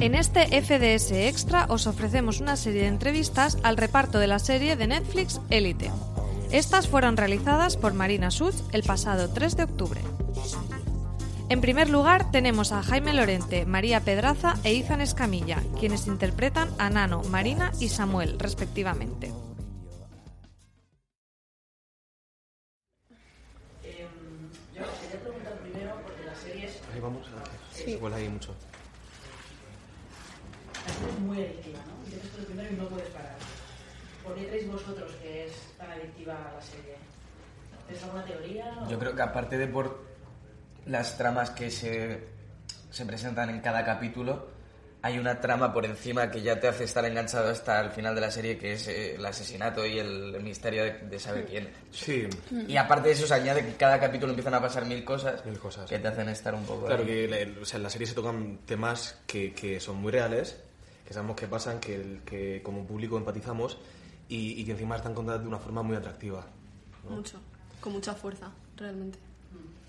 [0.00, 4.76] En este FDS Extra os ofrecemos una serie de entrevistas al reparto de la serie
[4.76, 5.90] de Netflix Elite.
[6.50, 10.00] Estas fueron realizadas por Marina Such el pasado 3 de octubre.
[11.50, 16.88] En primer lugar tenemos a Jaime Lorente, María Pedraza e Izan Escamilla, quienes interpretan a
[16.90, 19.32] Nano, Marina y Samuel, respectivamente.
[24.74, 27.26] Yo quería preguntar primero, porque las series Ahí vamos,
[27.74, 27.90] Sí.
[27.92, 28.54] igual ahí mucho.
[31.32, 32.04] Es muy adictiva, ¿no?
[32.04, 33.34] Empiezas con el primero y no puedes parar.
[34.24, 36.94] ¿Por qué creéis vosotros que es tan adictiva la serie?
[37.86, 38.78] ¿Tenéis alguna teoría?
[38.84, 40.04] o- Yo creo que aparte de por
[40.86, 42.20] las tramas que se,
[42.90, 44.48] se presentan en cada capítulo,
[45.02, 48.20] hay una trama por encima que ya te hace estar enganchado hasta el final de
[48.20, 51.70] la serie, que es eh, el asesinato y el, el misterio de, de saber quién.
[51.90, 52.28] Sí,
[52.68, 55.58] Y aparte de eso se añade que cada capítulo empiezan a pasar mil cosas, Mil
[55.58, 55.88] cosas.
[55.88, 56.84] que te hacen estar un poco...
[56.86, 57.08] claro ahí.
[57.08, 60.58] que la- o sea, en la serie se tocan temas que, que son muy reales,
[61.10, 63.76] que sabemos que pasan, que, el- que como público empatizamos
[64.28, 66.46] y, y que encima están contadas de una forma muy atractiva.
[67.02, 67.16] ¿no?
[67.16, 67.36] Mucho,
[67.80, 69.18] con mucha fuerza, realmente.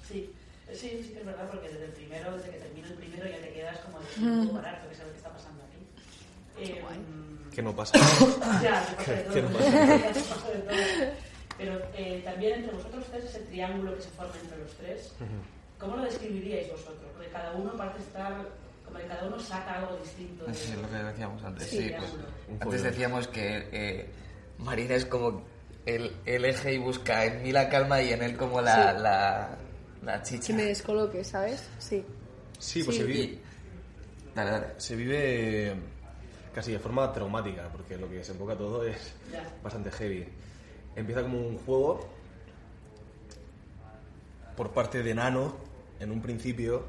[0.08, 0.31] Sí.
[0.74, 3.40] Sí, sí que es verdad, porque desde el primero, desde que termina el primero, ya
[3.40, 6.72] te quedas como de no puedo parar, porque sabes qué está pasando aquí.
[6.72, 8.00] Eh, mm, Que no pasa.
[8.64, 10.78] Ya, se pasa de todo.
[11.60, 15.12] Pero eh, también entre vosotros tres, ese triángulo que se forma entre los tres,
[15.78, 17.12] ¿cómo lo describiríais vosotros?
[17.14, 18.48] Porque cada uno parece estar,
[19.07, 20.46] cada uno saca algo distinto.
[20.46, 21.68] de- es lo que decíamos antes.
[21.69, 22.12] Sí, pues,
[22.62, 24.09] antes decíamos que eh,
[24.59, 25.44] Marina es como
[25.85, 29.01] el, el eje y busca en mí la calma y en él como la, Sí.
[29.01, 29.57] la,
[30.03, 30.47] la chicha.
[30.47, 31.68] Que me descoloque, ¿sabes?
[31.80, 32.06] Sí.
[32.59, 33.01] Sí, pues Sí.
[33.03, 33.41] se vive, Y-
[34.35, 34.68] Dale, dale.
[34.78, 35.75] se vive
[36.53, 39.44] casi de forma traumática, porque lo que se enfoca todo es Ya.
[39.63, 40.28] bastante heavy.
[40.96, 42.07] Empieza como un juego
[44.56, 45.56] por parte de Nano
[46.00, 46.85] en un principio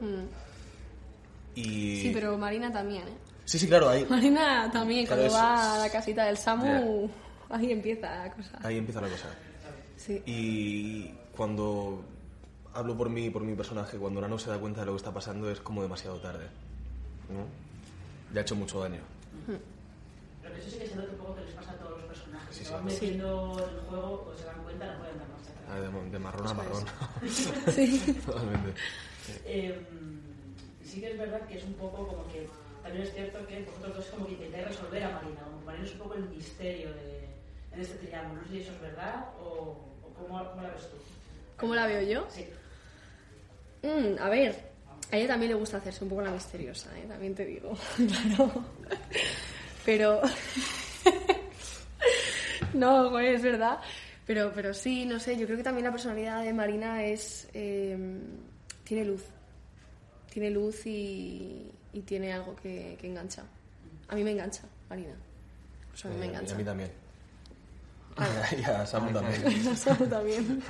[1.54, 2.00] y...
[2.02, 3.16] Sí, pero Marina también, ¿eh?
[3.44, 7.08] Sí, sí, claro, ahí, Marina también, Claro, cuando es- va a la casita del Samu,
[7.50, 8.58] ahí empieza la cosa.
[8.62, 9.26] ahí empieza la cosa.
[9.96, 10.22] Sí.
[10.26, 12.04] Y cuando
[12.74, 15.12] hablo por mí, por mi personaje, cuando Nano se da cuenta de lo que está
[15.12, 16.46] pasando es como demasiado tarde.
[17.28, 17.44] ¿no?
[18.34, 19.00] Ya ha hecho mucho daño.
[20.42, 22.48] Pero eso sí que se nota un poco que les pasa a todos los personajes.
[22.56, 22.72] Sí, se sí.
[22.72, 25.64] van metiendo en el juego o se dan cuenta, no pueden dar marcha atrás.
[25.70, 26.84] Ah, De, de marrón a marrón.
[27.74, 28.16] Sí.
[28.26, 28.74] Totalmente.
[29.44, 29.86] Eh,
[30.92, 32.46] sí que es verdad que es un poco como que
[32.82, 35.40] también es cierto que vosotros dos como que intentáis resolver a Marina.
[35.44, 37.28] como Marina es un poco el misterio de,
[37.72, 38.42] en este triángulo.
[38.42, 40.96] No sé si eso es verdad o, o cómo, cómo la ves tú.
[41.56, 42.26] ¿Cómo la veo yo?
[42.28, 42.46] Sí.
[43.82, 44.54] Mm, a ver,
[45.10, 47.06] a ella también le gusta hacerse un poco la misteriosa, ¿eh?
[47.08, 48.52] También te digo, claro.
[49.84, 50.20] Pero...
[52.74, 53.78] no, güey, es verdad.
[54.26, 57.48] Pero, pero sí, no sé, yo creo que también la personalidad de Marina es...
[57.54, 57.96] eh,
[58.84, 59.22] tiene luz.
[60.32, 63.42] Tiene luz y, y tiene algo que, que engancha.
[64.08, 65.14] A mí me engancha, Marina.
[65.92, 66.54] O sea, a mí me Eh, y engancha.
[66.54, 66.92] a mí también.
[68.14, 68.32] Claro.
[68.58, 69.42] y a Samu también.
[69.72, 70.62] A Samu también.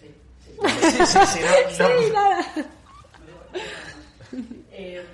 [0.00, 0.14] Sí.
[1.06, 1.40] Sí, sí,
[1.78, 2.00] no, no.
[2.02, 2.46] Sí, nada.
[4.72, 5.04] Eh,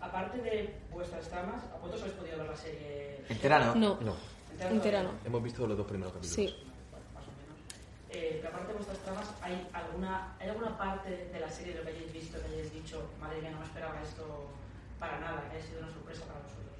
[0.00, 3.24] aparte de vuestras tramas, ¿a vosotros habéis podido ver la serie?
[3.28, 3.74] Entera no.
[3.74, 4.16] No, No,
[4.52, 5.10] Entera entera no.
[5.24, 6.34] hemos visto los dos primeros capítulos.
[6.36, 6.54] Sí.
[8.10, 11.78] Eh, pero aparte de vuestras tramas, ¿hay alguna, ¿hay alguna parte de la serie de
[11.80, 14.48] lo que hayáis visto que hayáis dicho, madre mía, no me esperaba esto
[14.98, 16.74] para nada, que haya sido una sorpresa para vosotros.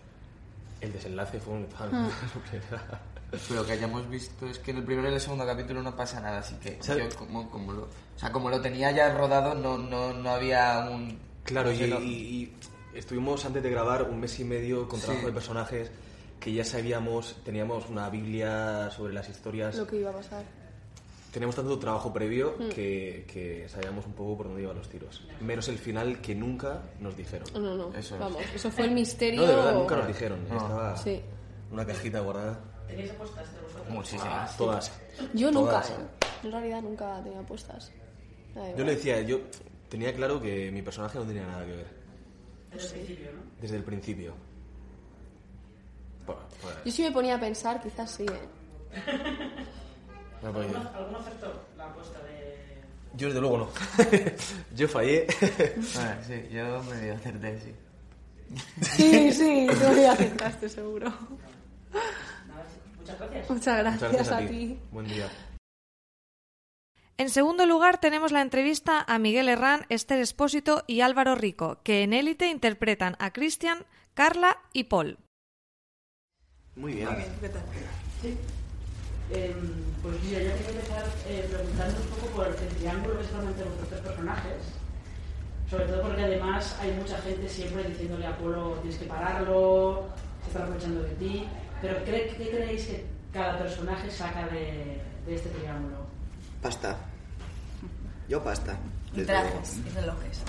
[0.80, 2.08] El desenlace fue un Ah.
[2.32, 3.00] sorpresa.
[3.30, 5.94] Pero lo que hayamos visto es que en el primero y el segundo capítulo no
[5.94, 7.08] pasa nada, así que ¿Sabe?
[7.10, 7.88] yo como, como lo, o
[8.18, 11.18] sea, como lo tenía ya rodado no, no, no había un...
[11.44, 12.06] Claro, no sé, y, no- y-
[12.94, 15.26] y estuvimos antes de grabar un mes y medio con trabajo Sí.
[15.26, 15.90] de personajes
[16.40, 20.42] que ya sabíamos, teníamos una biblia sobre las historias, Lo que iba a pasar.
[21.32, 25.22] Teníamos tanto trabajo previo que, que sabíamos un poco por dónde iban los tiros.
[25.40, 27.48] Menos el final que nunca nos dijeron.
[27.54, 28.20] No, no, Eso es.
[28.20, 29.42] vamos, eso fue el misterio.
[29.42, 30.48] No, de verdad, nunca nos dijeron.
[30.48, 30.56] No.
[30.56, 31.20] Estaba Sí.
[31.70, 32.58] una cajita guardada.
[32.86, 33.88] ¿Tenéis apuestas de vosotros?
[33.90, 34.56] Muchísimas.
[34.56, 34.92] Todas.
[35.34, 35.90] Yo nunca, Todas.
[35.90, 35.94] ¿eh?
[36.44, 37.92] En realidad nunca tenía apuestas.
[38.76, 39.40] Yo le decía, yo
[39.88, 41.86] tenía claro que mi personaje no tenía nada que ver.
[42.72, 43.42] Desde el principio, ¿no?
[43.60, 44.34] Desde el principio.
[46.26, 48.98] Bueno, pues, Yo sí me ponía a pensar, quizás sí, ¿eh?
[50.40, 52.82] bueno, pues, ¿Alguno, alguno acertó la apuesta de...?
[53.14, 53.68] yo desde luego no.
[54.76, 55.26] yo fallé.
[55.96, 57.74] Ah, sí, yo medio acerté, sí.
[58.96, 61.12] Sí, sí, tú ya aceptaste seguro.
[62.98, 63.50] Muchas gracias.
[63.50, 64.46] Muchas gracias, Muchas gracias a, a ti.
[64.46, 64.78] ti.
[64.90, 65.28] Buen día.
[67.18, 72.02] En segundo lugar tenemos la entrevista a Miguel Herrán, Esther Espósito y Álvaro Rico, que
[72.04, 75.18] en Élite interpretan a Cristian, Carla y Paul.
[76.76, 77.08] Muy bien.
[78.22, 78.36] Sí.
[79.30, 79.54] Em,
[80.02, 83.64] pues mira, yo quería empezar eh, preguntando un poco por el triángulo que forma entre
[83.64, 84.62] vuestros tres personajes.
[85.70, 90.08] Sobre todo porque además hay mucha gente siempre diciéndole a Apolo tienes que pararlo,
[90.42, 91.44] se está aprovechando de ti.
[91.82, 95.96] Pero ¿qué, qué creéis que cada personaje saca de, de este triángulo?
[96.62, 96.96] Pasta.
[98.28, 98.76] Yo pasta.
[99.14, 100.42] Y trajes y relojes.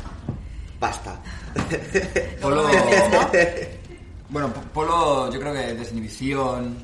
[0.80, 1.20] Pasta.
[2.42, 2.68] Polo...
[4.32, 6.78] Bueno, Polo, yo creo que desinhibición,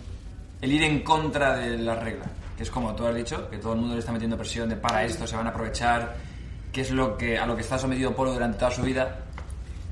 [0.65, 2.27] el ir en contra de las reglas,
[2.57, 4.75] que es como tú has dicho, que todo el mundo le está metiendo presión de
[4.75, 6.15] para esto, se van a aprovechar,
[6.71, 9.19] que es lo que, a lo que está sometido Polo durante toda su vida.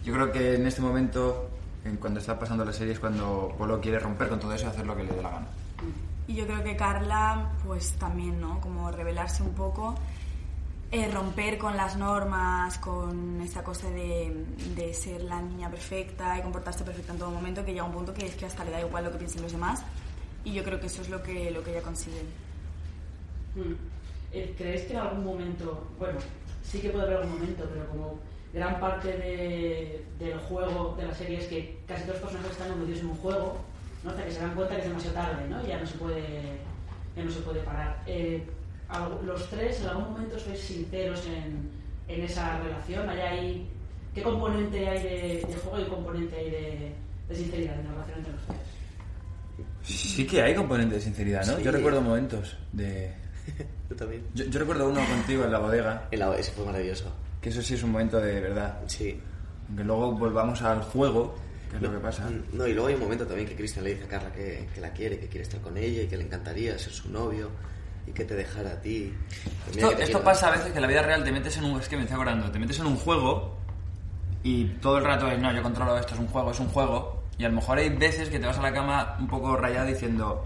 [0.04, 1.48] Yo creo que en este momento,
[1.86, 4.70] en cuando está pasando la serie, es cuando Polo quiere romper con todo eso y
[4.70, 5.48] hacer lo que le dé la gana.
[6.28, 8.60] Y yo creo que Carla, pues también, ¿no?
[8.60, 9.94] Como revelarse un poco,
[10.92, 14.44] eh, romper con las normas, con esta cosa de,
[14.76, 18.12] de ser la niña perfecta y comportarse perfecta en todo momento, que llega un punto
[18.12, 19.84] que es que hasta le da igual lo que piensen los demás.
[20.46, 22.22] Y yo creo que eso es lo que, lo que ella consigue.
[23.56, 23.74] Mm.
[24.34, 26.20] Eh, ¿Creéis que en algún momento, bueno,
[26.64, 28.20] sí que puede haber algún momento, pero como
[28.54, 32.80] gran parte de- del juego de la serie es que casi todos los personajes están
[32.80, 33.58] metidos en un juego,
[34.04, 34.10] ¿no?
[34.10, 35.66] hasta que se dan cuenta que es demasiado tarde, ¿no?
[35.66, 36.22] Ya no se puede,
[37.16, 38.02] ya no se puede parar.
[38.06, 38.44] Eh,
[39.26, 41.70] los tres, en algún momento sois sinceros en,
[42.08, 43.70] en esa relación, ¿Hay ahí,
[44.14, 46.92] ¿qué componente hay de, de juego y componente hay de,
[47.30, 48.58] de sinceridad en la relación entre los tres?
[49.84, 51.58] Sí que hay componente de sinceridad, ¿no?
[51.58, 51.64] Sí.
[51.64, 53.14] Yo recuerdo momentos de...
[53.90, 54.24] Yo también.
[54.34, 57.14] Yo, yo recuerdo uno contigo en la bodega, El, ese fue maravilloso.
[57.42, 58.80] que eso sí es un momento de verdad.
[58.88, 59.20] Sí.
[59.68, 61.36] Aunque luego volvamos al juego,
[61.70, 62.30] que es lo que pasa.
[62.54, 64.80] No, y luego hay un momento también que Cristian le dice a Carla que, que
[64.80, 67.50] la quiere, que quiere estar con ella y que le encantaría ser su novio
[68.08, 69.14] y que te dejara a ti.
[69.76, 71.80] Mira Esto, pasa a veces que en la vida real te metes en un...
[71.80, 73.58] Es que me estoy acordando, te metes en un juego
[74.44, 77.23] y todo el rato es, no, yo controlo esto, es un juego, es un juego.
[77.38, 79.88] Y a lo mejor hay veces que te vas a la cama un poco rayado
[79.88, 80.46] diciendo,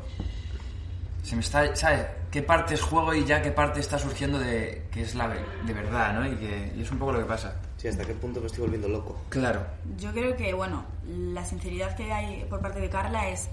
[1.23, 2.05] se me está, ¿sabes?
[2.31, 5.73] ¿Qué parte es juego y ya qué parte está surgiendo de que es la de
[5.73, 6.25] verdad, ¿no?
[6.25, 7.55] Y, que, y es un poco lo que pasa.
[7.77, 9.17] Sí, hasta qué punto me estoy volviendo loco.
[9.29, 9.65] Claro.
[9.97, 13.49] Yo creo que, bueno, la sinceridad que hay por parte de Carla es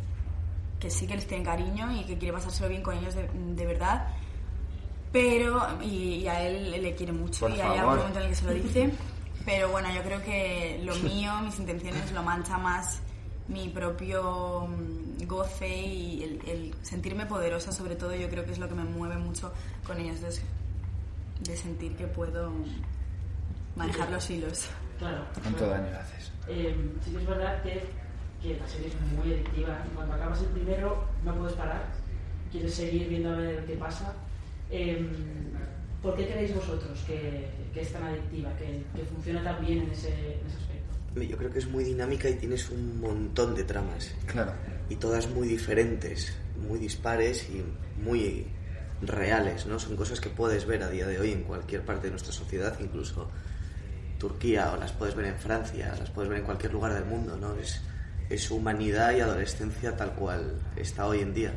[0.81, 3.67] que sí que les tiene cariño y que quiere pasárselo bien con ellos de, de
[3.67, 4.09] verdad,
[5.12, 7.79] pero, y, y a él le quiere mucho Por y hay favor.
[7.79, 8.91] algún momento en el que se lo dice,
[9.45, 13.00] pero bueno, yo creo que lo mío, mis intenciones, lo mancha más
[13.49, 18.59] mi propio mm, goce y el, el sentirme poderosa, sobre todo, yo creo que es
[18.59, 19.53] lo que me mueve mucho
[19.87, 20.41] con ellos dos,
[21.41, 22.53] de sentir que puedo
[23.77, 24.69] manejar los hilos.
[24.99, 25.25] Claro.
[25.43, 26.33] ¿Cuánto daño haces?
[26.49, 26.75] Eh,
[27.05, 27.85] sí que es verdad que,
[28.43, 29.85] que la serie es muy adictiva.
[29.95, 31.85] Cuando acabas el primero no puedes parar.
[32.51, 34.15] Quieres seguir viendo a ver qué pasa.
[34.71, 35.07] Eh,
[36.03, 39.91] ¿Por qué creéis vosotros que, que es tan adictiva, que, que funciona tan bien en
[39.91, 40.84] ese, en ese aspecto?
[41.16, 44.11] Yo creo que es muy dinámica y tienes un montón de tramas.
[44.26, 44.52] Claro.
[44.88, 46.35] Y todas muy diferentes,
[46.68, 47.62] muy dispares y
[48.02, 48.47] muy
[49.00, 49.78] reales, ¿no?
[49.78, 52.76] Son cosas que puedes ver a día de hoy en cualquier parte de nuestra sociedad,
[52.80, 53.28] incluso
[54.18, 57.37] Turquía, o las puedes ver en Francia, las puedes ver en cualquier lugar del mundo,
[57.37, 57.54] ¿no?
[57.56, 57.80] Es,
[58.28, 61.52] es humanidad y adolescencia tal cual está hoy en día.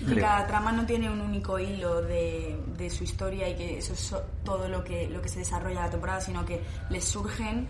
[0.00, 0.20] Y Creo.
[0.24, 4.14] cada trama no tiene un único hilo de, de su historia y que eso es
[4.44, 7.66] todo lo que, lo que se desarrolla en la temporada, sino que les surgen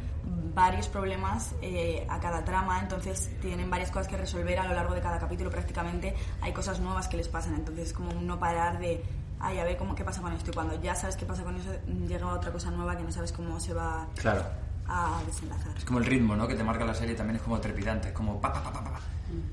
[0.55, 4.95] varios problemas eh, a cada trama, entonces tienen varias cosas que resolver a lo largo
[4.95, 8.79] de cada capítulo prácticamente, hay cosas nuevas que les pasan, entonces es como no parar
[8.79, 9.03] de,
[9.41, 11.57] ay, a ver cómo, qué pasa con esto, y cuando ya sabes qué pasa con
[11.57, 11.71] eso,
[12.07, 14.43] llega otra cosa nueva que no sabes cómo se va Claro.
[14.89, 15.77] a desenlazar.
[15.77, 16.49] Es como el ritmo, ¿no?
[16.49, 18.85] Que te marca la serie también es como trepidante, es como pa, pa, pa, pa,
[18.85, 19.01] pa.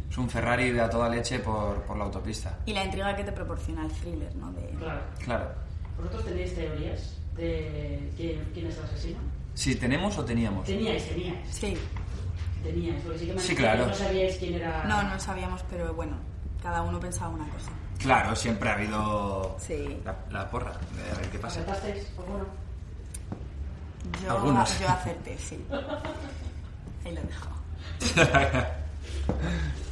[0.10, 2.60] Es un Ferrari de a toda leche por, por la autopista.
[2.66, 4.52] Y la intriga que te proporciona el thriller, ¿no?
[4.54, 4.70] De...
[4.80, 5.02] Claro.
[5.20, 5.50] Claro.
[5.98, 9.18] ¿Vosotros tenéis teorías de quién, quién es el asesino?
[9.56, 10.66] Si tenemos o teníamos.
[10.66, 11.38] Teníais, teníais.
[11.50, 11.76] Sí.
[12.64, 13.84] Teníais, porque sí que me Sí, dicho claro.
[13.86, 14.84] que no sabíais quién era.
[14.84, 16.18] No, no sabíamos, pero bueno,
[16.62, 17.72] cada uno pensaba una cosa.
[18.00, 19.98] Claro, siempre ha habido Sí.
[20.06, 21.62] la, la porra de a ver qué pasa.
[21.62, 22.06] ¿Acertasteis?
[22.18, 22.46] Bueno.
[24.24, 24.80] Yo, Algunos.
[24.80, 25.66] yo acerté, sí.
[27.06, 27.50] Ahí lo dejo.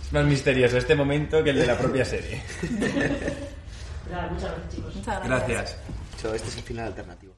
[0.05, 2.41] Es más misterioso este momento que el de la propia serie.
[4.03, 4.95] Muchas gracias, chicos.
[4.95, 5.49] Muchas gracias.
[5.49, 5.77] Gracias.
[6.35, 7.33] Este es el final alternativo.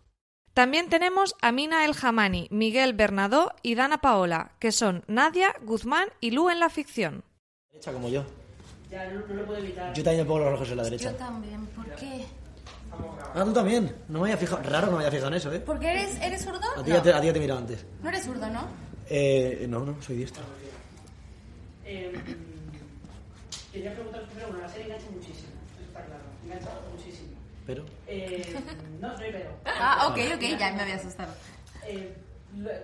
[0.56, 6.08] También tenemos a Mina El Hamani, Miguel Bernadó y Dana Paola, que son Nadia, Guzmán
[6.22, 7.26] y Lu en la ficción.
[7.74, 8.24] Derecha como yo.
[8.90, 9.94] Ya no, no lo puedo evitar.
[9.94, 11.12] Yo también me pongo los ojos en la derecha.
[11.12, 12.26] Yo también, ¿por qué?
[13.34, 13.94] Ah, tú también.
[14.08, 14.64] No me había fijado.
[14.64, 15.60] Raro que no me haya fijado en eso, ¿eh?
[15.60, 16.62] ¿Porque eres, eres zurdo?
[16.78, 16.96] A ti, No.
[16.96, 17.86] ya te, a ti ya te he mirado antes.
[18.02, 18.62] No eres zurdo, ¿no?
[19.10, 20.42] Eh, no, no, soy diestro.
[21.84, 22.14] Eh,
[23.74, 27.25] quería preguntaros primero, bueno, la serie engancha muchísimo, eso está claro, engancha muchísimo.
[27.66, 27.86] Pero.
[28.08, 28.46] Eh,
[29.02, 29.50] no, no hay pero.
[29.66, 31.34] Ah, ok, ok, ya me había asustado.
[31.88, 32.16] Eh,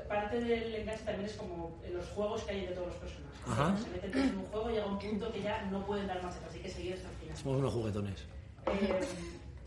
[0.08, 3.40] parte del enganche también es como los juegos que hay entre todos los personajes.
[3.48, 3.76] Ajá.
[3.78, 6.36] Se meten en un juego y llega un punto que ya no pueden dar más,
[6.48, 7.38] así que seguir hasta el final.
[7.38, 8.26] Somos unos juguetones.
[8.68, 9.00] Eh,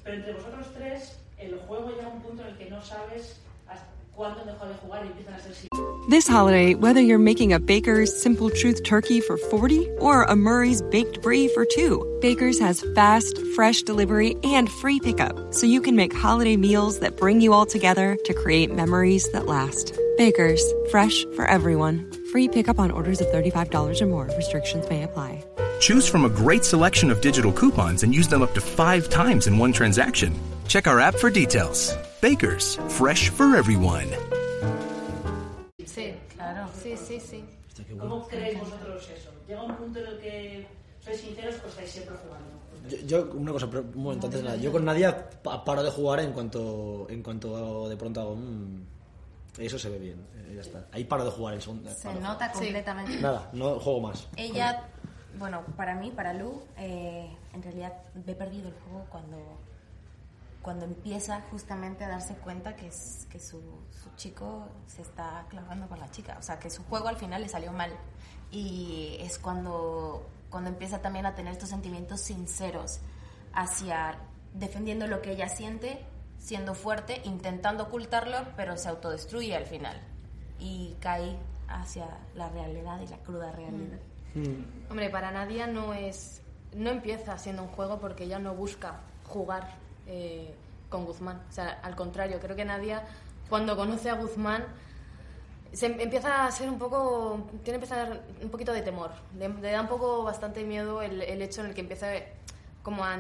[0.03, 3.41] pero entre vosotros tres, el juego llega a un punto en el que no sabes
[6.09, 10.83] This holiday, whether you're making a Baker's Simple Truth turkey for 40 or a Murray's
[10.83, 15.97] Baked Brie for 2, Baker's has fast, fresh delivery and free pickup, so you can
[15.97, 19.99] make holiday meals that bring you all together to create memories that last.
[20.17, 22.09] Baker's, fresh for everyone.
[22.35, 24.27] Free pickup on orders of $35 or more.
[24.37, 25.45] Restrictions may apply.
[25.79, 29.47] Choose from a great selection of digital coupons and use them up to five times
[29.47, 30.33] in one transaction.
[30.67, 31.95] Check our app for details.
[32.21, 34.09] Bakers, fresh for everyone.
[35.87, 36.67] Sí, claro.
[36.83, 37.45] Sí, sí, sí.
[38.01, 39.31] ¿Cómo creéis vosotros eso?
[39.47, 40.67] ¿Llega un punto en el que
[41.05, 42.51] sois sinceros o estáis siempre jugando?
[42.91, 44.57] Yo, yo, una cosa, pero un momento, antes de nada.
[44.61, 48.35] Yo con Nadia pa- paro de jugar en cuanto, en cuanto de pronto hago.
[48.35, 48.94] "Mm,
[49.59, 50.87] eso se ve bien, eh, ya está.
[50.93, 51.91] Ahí paro de jugar el segundo.
[51.91, 52.21] Se paro.
[52.21, 53.21] nota completamente.
[53.21, 54.29] Nada, no juego más.
[54.37, 54.89] Ella,
[55.39, 57.93] bueno, para mí, para Lu, eh, en realidad
[58.27, 59.39] he perdido el juego cuando,
[60.63, 65.89] cuando empieza justamente a darse cuenta que, es, que su, su chico se está clavando
[65.89, 66.37] con la chica.
[66.39, 67.93] O sea, que su juego al final le salió mal.
[68.51, 73.01] Y es cuando, cuando empieza también a tener estos sentimientos sinceros
[73.53, 74.19] hacia
[74.53, 76.05] defendiendo lo que ella siente,
[76.45, 79.99] siendo fuerte, intentando ocultarlo, pero se autodestruye al final.
[80.61, 83.99] Y cae hacia la realidad y la cruda realidad.
[84.91, 86.43] Hombre, para Nadia no es.
[86.75, 89.71] No empieza siendo un juego porque ella no busca jugar
[90.07, 90.55] eh,
[90.91, 91.41] con Guzmán.
[91.49, 93.05] O sea, al contrario, creo que Nadia,
[93.49, 94.67] cuando conoce a Guzmán,
[95.73, 97.47] se em- empieza a ser un poco.
[97.63, 99.13] Tiene que empezar un poquito de temor.
[99.39, 102.09] Le, le da un poco bastante miedo el, el hecho en el que empieza
[102.83, 103.17] como a.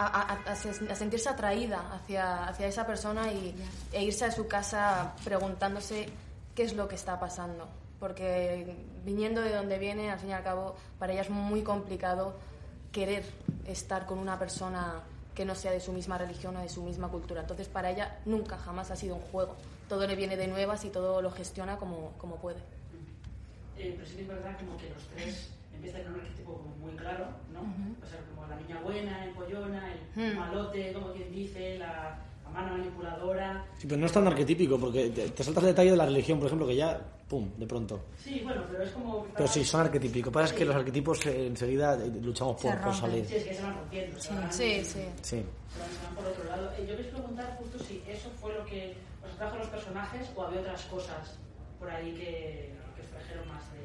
[0.00, 3.52] A, a- a se- a sentirse atraída hacia, hacia esa persona y,
[3.92, 6.08] e irse a su casa preguntándose
[6.54, 7.66] qué es lo que está pasando.
[7.98, 12.34] Porque viniendo de donde viene, al fin y al cabo, para ella es muy complicado
[12.92, 13.24] querer
[13.66, 15.02] estar con una persona
[15.34, 17.40] que no sea de su misma religión o de su misma cultura.
[17.40, 19.56] Entonces, para ella nunca, jamás ha sido un juego.
[19.88, 22.58] Todo le viene de nuevas y todo lo gestiona como, como puede.
[23.76, 26.74] Eh, pero sí que es verdad como que los tres empiezan con un arquetipo como
[26.76, 27.60] muy claro, ¿no?
[27.60, 29.98] O sea, como la niña buena, el pollona, el
[30.34, 30.38] Hmm.
[30.38, 33.64] malote, como quien dice, la, la mano manipuladora.
[33.78, 36.38] Sí, pero no es tan arquetípico, porque te, te saltas el detalle de la religión,
[36.38, 38.00] por ejemplo, que ya, pum, de pronto.
[38.22, 39.26] Sí, bueno, pero es como...
[39.36, 40.26] Pero sí, son arquetípicos.
[40.26, 40.64] Lo que pasa es que Sí.
[40.64, 43.24] los arquetipos eh, enseguida eh, luchamos por, por salir.
[43.26, 44.20] Sí, es que se van rompiendo.
[44.20, 45.04] se van- Sí, sí.
[45.22, 45.36] Sí.
[45.36, 45.36] se
[45.78, 46.70] van- se van por otro lado.
[46.76, 50.28] Eh, yo quería preguntar justo si eso fue lo que os trajo a los personajes
[50.34, 51.38] o había otras cosas
[51.78, 53.77] por ahí que, que os trajeron más de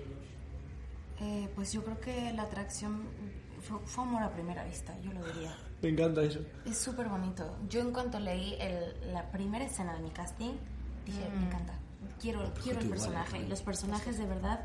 [1.55, 3.03] pues yo creo que la atracción
[3.61, 5.55] fue, fue amor a primera vista, yo lo diría.
[5.81, 6.39] Me encanta eso.
[6.65, 7.57] Es súper bonito.
[7.69, 10.53] Yo en cuanto leí el- la primera escena de mi casting,
[11.05, 11.73] dije, me encanta,
[12.21, 13.47] quiero, quiero el personaje.
[13.49, 14.61] Los personajes de verdad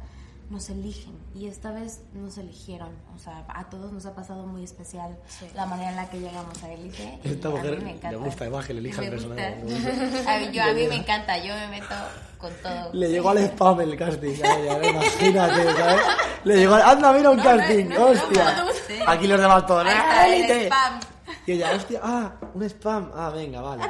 [0.50, 1.12] nos eligen.
[1.34, 2.88] Y esta vez nos eligieron.
[3.14, 5.18] O sea, a todos nos ha pasado muy especial
[5.54, 7.18] la manera en la que llegamos a Élite.
[7.24, 9.32] y Esta a mí mujer me le gusta que le elija el gusta.
[10.32, 11.94] A mí, yo, a mí me encanta, yo me meto
[12.38, 12.90] con todo.
[12.92, 16.00] Le llegó al spam el casting, a ella, imagínate, ¿sabes?
[16.44, 16.82] Le llegó al...
[16.82, 17.84] ¡Anda, mira un No, casting!
[17.88, 18.56] no, no, ¡Hostia!
[18.56, 18.94] no, sí.
[19.06, 20.66] Aquí los demás todos, ¡ah, élite!
[20.66, 21.00] spam.
[21.46, 23.10] Y ella, hostia, ah, un spam.
[23.14, 23.82] Ah, venga, vale.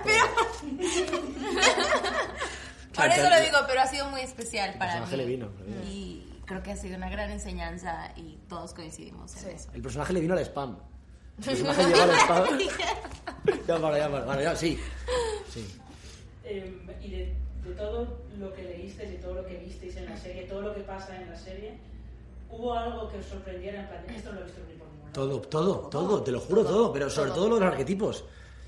[2.95, 5.17] Por eso lo digo, pero ha sido muy especial para mí.
[5.17, 5.49] le vino,
[5.87, 9.71] Y creo que ha sido una gran enseñanza y todos coincidimos en eso.
[9.75, 10.77] El personaje le vino al spam.
[11.39, 12.59] El personaje llegó al spam.
[13.69, 14.25] ya para, ya para.
[14.25, 14.79] Bueno, ya, sí.
[15.53, 15.65] Sí.
[16.45, 16.75] Eh,
[17.05, 20.45] y de de todo lo que leísteis, de todo lo que visteis en la serie,
[20.45, 21.79] todo lo que pasa en la serie,
[22.51, 25.11] ¿hubo algo que os sorprendiera en plan, esto no lo he visto ni por ningún
[25.11, 25.13] lado"?
[25.13, 28.23] Todo, todo, todo, te lo juro, todo, pero sobre todo lo de los arquetipos.
[28.23, 28.25] O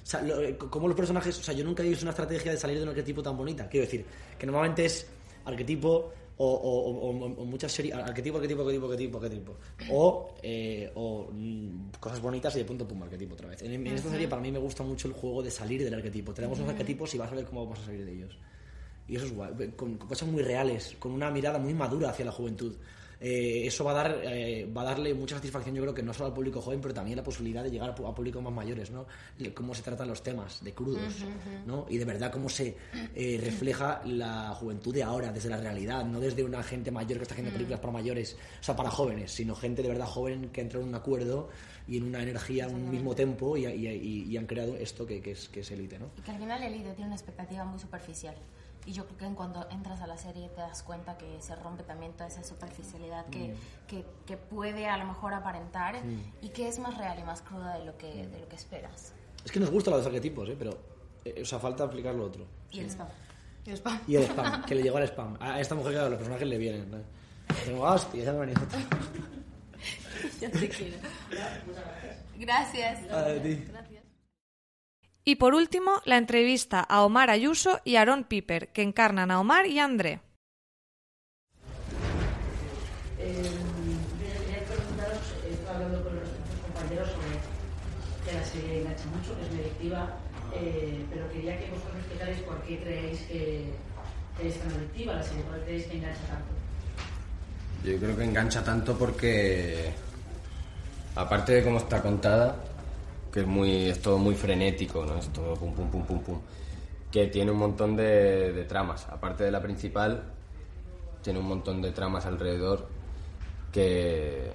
[0.06, 2.58] sea, lo- eh, como los personajes, o sea, yo nunca he visto una estrategia de
[2.58, 3.68] salir de un arquetipo tan bonita.
[3.68, 4.04] Quiero decir,
[4.38, 5.06] que normalmente es
[5.46, 9.56] arquetipo o, o- o- o- muchas series, arquetipo, arquetipo, arquetipo, arquetipo, arquetipo.
[9.90, 13.60] O, eh, o mm, cosas bonitas y de punto pum, arquetipo otra vez.
[13.62, 16.32] En, en esta serie para mí me gusta mucho el juego de salir del arquetipo.
[16.32, 18.38] Tenemos unos arquetipos y vas a ver cómo vamos a salir de ellos.
[19.06, 22.24] Y eso es guay, con, con cosas muy reales, con una mirada muy madura hacia
[22.24, 22.74] la juventud.
[23.22, 26.14] Eh, eso va a, dar, eh, va a darle mucha satisfacción, yo creo que no
[26.14, 29.04] solo al público joven, pero también la posibilidad de llegar a, públicos más mayores, ¿no?
[29.54, 31.24] Cómo se tratan los temas de crudos.
[31.66, 31.84] ¿no?
[31.90, 32.74] Y de verdad cómo se
[33.14, 37.22] eh, refleja la juventud de ahora, desde la realidad, no desde una gente mayor que
[37.24, 37.54] está haciendo Mm.
[37.54, 40.88] películas para mayores, o sea, para jóvenes, sino gente de verdad joven que entra en
[40.88, 41.50] un acuerdo
[41.86, 45.20] y en una energía, en un mismo tempo y, y- y- han creado esto que,
[45.20, 46.10] que es, que es élite, ¿no?
[46.16, 48.34] Y que al final el líder tiene una expectativa muy superficial.
[48.90, 51.54] Y yo creo que en cuando entras a la serie te das cuenta que se
[51.54, 53.86] rompe también toda esa superficialidad que, Mm.
[53.86, 56.32] que, que puede a lo mejor aparentar Mm.
[56.42, 59.12] y que es más real y más cruda de lo que, de lo que esperas.
[59.44, 60.56] Es que nos gusta los arquetipos, ¿eh?
[60.58, 60.76] Pero,
[61.24, 62.44] eh, o sea, falta aplicar lo otro.
[62.72, 63.06] Y el spam.
[63.64, 64.00] Y el spam.
[64.08, 65.36] Y el spam, que le llegó al spam.
[65.38, 66.90] A esta mujer, claro, los personajes le vienen.
[66.90, 66.98] ¿no?
[67.64, 68.78] Tengo hostia, ya me ha venido otro.
[70.40, 70.96] ya te quiero.
[72.40, 73.08] Gracias.
[73.12, 73.64] A ti.
[75.30, 79.68] Y por último, la entrevista a Omar Ayuso y Aaron Piper, que encarnan a Omar
[79.68, 80.18] y a André.
[91.10, 93.72] Pero quería que vosotros explicarais por qué creéis que,
[94.36, 96.54] que es tan adictiva la serie, por qué creéis que engancha tanto.
[97.84, 99.92] Yo creo que engancha tanto porque,
[101.14, 102.64] aparte de cómo está contada,
[103.32, 105.16] que es, muy, es todo muy frenético, ¿no?
[105.16, 106.40] Es todo pum, pum, pum, pum, pum,
[107.10, 109.06] que tiene un montón de, de tramas.
[109.08, 110.22] Aparte de la principal,
[111.22, 112.88] tiene un montón de tramas alrededor
[113.72, 114.50] que,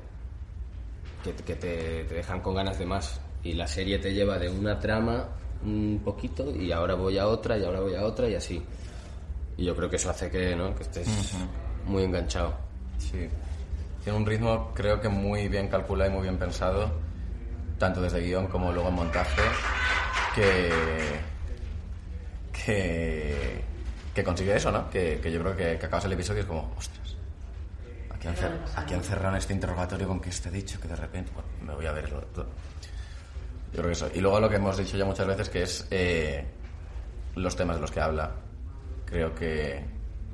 [1.24, 3.20] que, que te, te dejan con ganas de más.
[3.44, 5.28] Y la serie te lleva de una trama
[5.64, 8.62] un poquito y ahora voy a otra y ahora voy a otra y así.
[9.58, 10.76] Y yo creo que eso hace que, ¿no?
[10.76, 11.92] que estés Ujú.
[11.92, 12.56] muy enganchado.
[12.98, 13.28] Sí.
[14.04, 16.92] Tiene un ritmo, creo que muy bien calculado y muy bien pensado,
[17.78, 19.42] tanto desde guion como luego en montaje,
[20.34, 20.72] que.
[22.66, 23.62] que.
[24.14, 24.90] que consigue eso, ¿no?
[24.90, 27.16] Que, que yo creo que, que acabas el episodio y es como, ostras.
[28.14, 31.32] Aquí han, cer- aquí han cerrado este interrogatorio con que este dicho que de repente,
[31.34, 32.10] bueno, me voy a ver.
[32.12, 32.48] lo- lo- Yo
[33.82, 34.10] creo que eso.
[34.14, 36.46] Y luego lo que hemos dicho ya muchas veces que es eh,
[37.36, 38.32] los temas de los que habla.
[39.06, 39.84] Creo que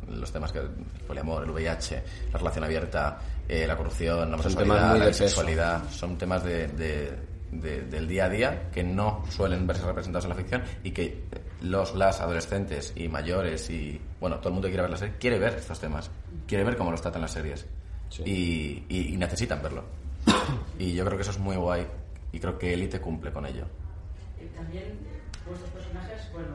[0.10, 0.70] los temas que el
[1.08, 6.44] poliamor, el VIH, la relación abierta, eh, la corrupción, la homosexualidad, la bisexualidad, son temas
[6.44, 10.64] de, de- de- del día a día que no suelen verse representados en la ficción
[10.84, 11.24] y que
[11.62, 15.16] los las adolescentes y mayores y bueno todo el mundo que quiere ver la serie
[15.20, 16.10] quiere ver estos temas
[16.48, 17.66] quiere ver cómo los tratan las series
[18.26, 19.84] y, y- y necesitan verlo.
[20.78, 21.86] Y yo creo que eso es muy guay
[22.32, 23.66] y creo que Elite cumple con ello.
[24.40, 24.98] Eh, también
[25.46, 26.50] vuestros personajes, bueno,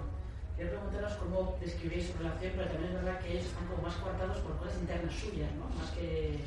[0.56, 3.94] quería preguntaros cómo describís su relación, pero también es verdad que ellos están como más
[3.96, 5.64] coartados por cosas internas suyas, ¿no?
[5.78, 6.38] Más que...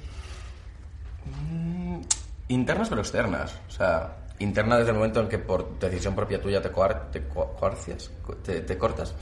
[2.50, 3.54] internas pero externas.
[3.68, 7.28] O sea interna desde el momento en que por decisión propia tuya te, coar- te
[7.28, 9.14] co- coarcias, co- te, te cortas.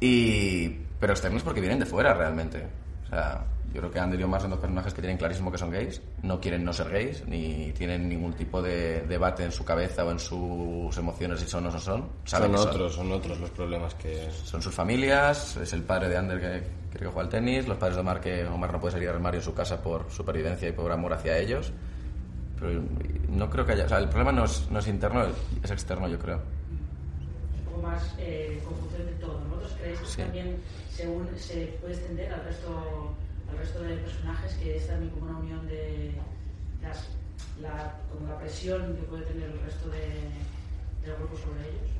[0.00, 2.66] Y pero externas porque vienen de fuera realmente.
[3.04, 5.56] O sea yo creo que Ander y Omar son dos personajes que tienen clarísimo que
[5.56, 9.64] son gays no quieren no ser gays ni tienen ningún tipo de debate en su
[9.64, 12.08] cabeza o en sus emociones si son o no son.
[12.24, 14.28] Saben Son otros, son otros los problemas que...
[14.44, 17.76] son sus familias, es el padre de Ander que creo que juega al tenis, los
[17.78, 20.68] padres de Omar que Omar no puede salir del armario en su casa por supervivencia
[20.68, 21.72] y por amor hacia ellos.
[22.60, 22.82] Pero
[23.28, 25.24] no creo que haya, o sea, el problema no es, no es interno,
[25.62, 26.40] es externo yo creo.
[27.58, 29.38] un poco más eh, confusión de todo.
[29.48, 30.22] ¿Vosotros creéis que Sí.
[30.22, 30.56] también
[30.94, 33.14] se, un- se puede extender al resto,
[33.50, 36.12] al resto de personajes, que es también como una unión de
[36.82, 37.06] las,
[37.62, 41.90] la, como la presión que puede tener el resto de, del grupo sobre ellos?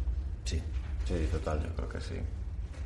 [0.44, 0.62] Sí,
[1.07, 2.14] sí, total, yo creo que sí.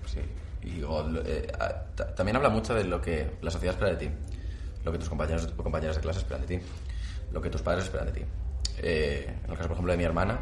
[0.06, 0.20] sí.
[0.62, 4.14] Y lo- eh, a- también habla mucho de lo que la sociedad espera de ti,
[4.84, 6.64] lo que tus compañeros o compañeras de clase esperan de ti,
[7.34, 8.22] lo que tus padres esperan de ti.
[8.78, 10.38] Eh, en el caso, por ejemplo, de mi hermana,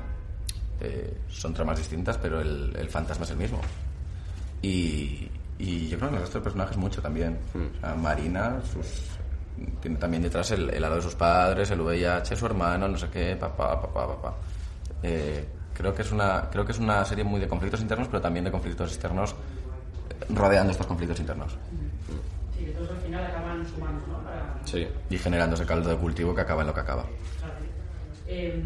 [0.80, 3.60] eh, son tramas distintas, pero el, el fantasma es el mismo.
[4.60, 5.28] Y,
[5.58, 7.38] y yo creo que en el resto de personajes mucho también.
[7.54, 8.86] O sea, Marina, sus,
[9.80, 13.08] tiene también detrás el, el lado de sus padres, el VIH, su hermano, no sé
[13.08, 14.34] qué, papá, papá, papá.
[15.02, 18.20] Eh, creo que es una creo que es una serie muy de conflictos internos, pero
[18.20, 19.34] también de conflictos externos
[20.28, 21.56] rodeando estos conflictos internos.
[22.62, 24.22] Sí, que todos al final acaban sumando, ¿no?
[24.22, 24.86] Para, Sí.
[25.10, 27.02] Y generando ese caldo de cultivo que acaba en lo que acaba.
[27.38, 27.54] claro.
[28.28, 28.62] Eh,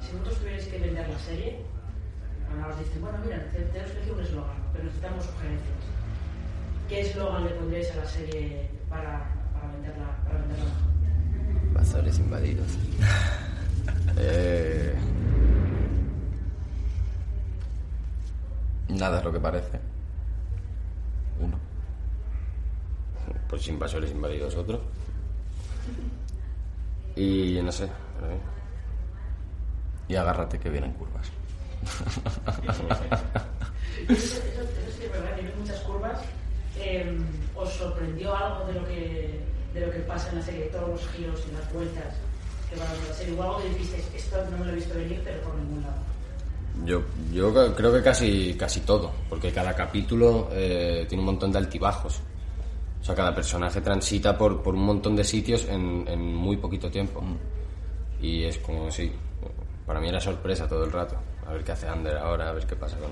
[0.00, 1.58] si vosotros tuvierais que vender la serie,
[2.50, 5.68] ahora os dicen, bueno, mira, te, te hemos elegido un eslogan, pero necesitamos sugerencias.
[6.88, 10.16] ¿qué eslogan le pondréis a la serie para, para venderla?
[10.24, 10.70] Para venderla?
[11.68, 12.68] Invasores invadidos.
[14.16, 14.94] Eh,
[18.88, 19.80] Nada es lo que parece.
[21.40, 21.56] Uno.
[23.48, 24.80] Pues invasores invadidos otro.
[27.16, 27.88] Y no sé.
[30.08, 31.30] Y agárrate que vienen curvas.
[34.08, 34.38] Eso,
[34.88, 36.20] es verdad, tiene muchas curvas.
[36.78, 37.16] Eh,
[37.54, 39.40] ¿Os sorprendió algo de lo que
[39.72, 40.64] de lo que pasa en la serie?
[40.66, 42.14] Todos los giros y las vueltas
[42.68, 43.38] que van a serie.
[43.38, 45.96] O algo que dijisteis, esto no me lo he visto venir, pero por ningún lado.
[46.84, 51.58] Yo, yo creo que casi, casi todo, porque cada capítulo eh, tiene un montón de
[51.58, 52.20] altibajos.
[53.04, 56.90] O sea, cada personaje transita por, por un montón de sitios en, en muy poquito
[56.90, 57.22] tiempo.
[58.18, 59.12] Y es como, sí,
[59.86, 61.14] para mí era sorpresa todo el rato.
[61.46, 63.10] A ver qué hace Ander ahora, a ver qué pasa con...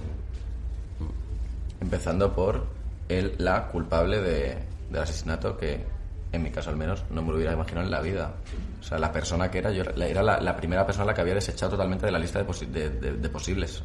[1.81, 2.65] Empezando por
[3.09, 4.57] el, la culpable de,
[4.91, 5.85] del asesinato que,
[6.33, 8.33] en mi caso al menos, no me lo hubiera imaginado en la vida.
[8.81, 11.21] O sea, la persona que era, yo era- la, la primera persona a la que
[11.21, 13.83] había desechado totalmente de la lista de, posi- de- de- de posibles.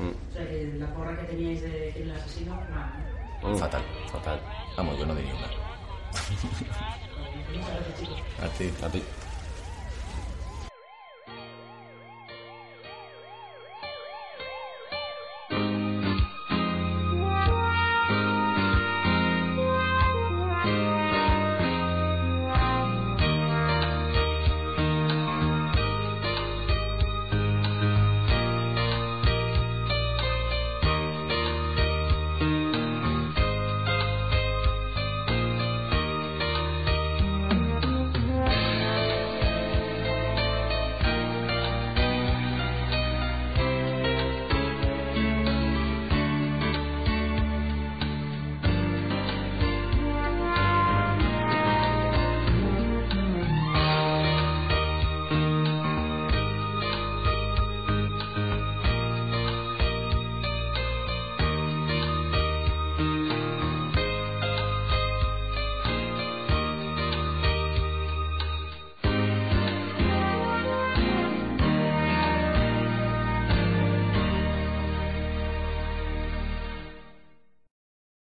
[0.00, 3.07] O sea, que la porra que teníais de quién era el asesino, no.
[3.40, 3.82] Fatal.
[4.12, 4.40] Fatal.
[4.76, 5.34] Vamos, yo no diría
[7.98, 8.20] chicos.
[8.42, 8.72] A ti.
[8.82, 9.02] A ti.